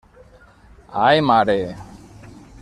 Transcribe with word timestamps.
Ai, 1.03 1.21
mare! 1.29 1.59